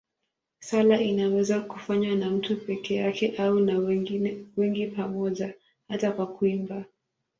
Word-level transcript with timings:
Sala 0.59 1.01
inaweza 1.01 1.61
kufanywa 1.61 2.15
na 2.15 2.29
mtu 2.29 2.57
peke 2.57 2.95
yake 2.95 3.33
au 3.37 3.59
na 3.59 3.77
wengi 4.57 4.87
pamoja, 4.95 5.53
hata 5.87 6.11
kwa 6.11 6.27
kuimba. 6.27 6.85